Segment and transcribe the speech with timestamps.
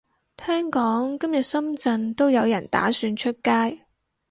[0.35, 3.85] 聽講今日深圳都有人打算出街